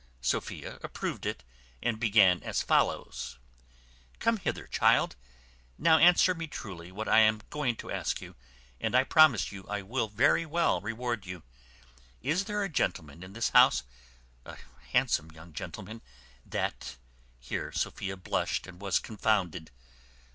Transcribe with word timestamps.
Sophia 0.19 0.79
approved 0.81 1.27
it, 1.27 1.43
and 1.79 1.99
began 1.99 2.41
as 2.41 2.63
follows: 2.63 3.37
"Come 4.17 4.37
hither, 4.37 4.65
child; 4.65 5.15
now 5.77 5.99
answer 5.99 6.33
me 6.33 6.47
truly 6.47 6.91
what 6.91 7.07
I 7.07 7.19
am 7.19 7.41
going 7.51 7.75
to 7.75 7.91
ask 7.91 8.19
you, 8.19 8.35
and 8.79 8.95
I 8.95 9.03
promise 9.03 9.51
you 9.51 9.63
I 9.69 9.83
will 9.83 10.07
very 10.07 10.43
well 10.43 10.81
reward 10.81 11.27
you. 11.27 11.43
Is 12.19 12.45
there 12.45 12.63
a 12.63 12.65
young 12.65 12.73
gentleman 12.73 13.21
in 13.21 13.33
this 13.33 13.49
house, 13.49 13.83
a 14.43 14.57
handsome 14.91 15.31
young 15.33 15.53
gentleman, 15.53 16.01
that." 16.47 16.95
Here 17.39 17.71
Sophia 17.71 18.17
blushed 18.17 18.65
and 18.65 18.81
was 18.81 18.97
confounded. 18.97 19.69